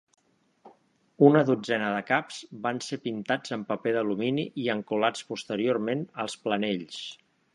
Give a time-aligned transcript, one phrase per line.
[1.27, 6.99] Una dotzena de caps van ser pintats en paper d'alumini i encolats posteriorment als panells.